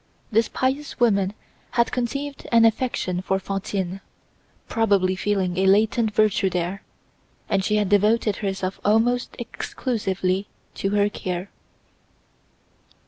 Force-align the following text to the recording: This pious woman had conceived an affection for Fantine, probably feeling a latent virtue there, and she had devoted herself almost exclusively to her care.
This 0.31 0.49
pious 0.49 0.99
woman 0.99 1.33
had 1.77 1.91
conceived 1.91 2.47
an 2.51 2.65
affection 2.65 3.21
for 3.21 3.37
Fantine, 3.37 4.01
probably 4.67 5.15
feeling 5.15 5.55
a 5.59 5.67
latent 5.67 6.11
virtue 6.11 6.49
there, 6.49 6.81
and 7.47 7.63
she 7.63 7.75
had 7.75 7.89
devoted 7.89 8.37
herself 8.37 8.79
almost 8.83 9.35
exclusively 9.37 10.47
to 10.73 10.89
her 10.89 11.07
care. 11.07 11.51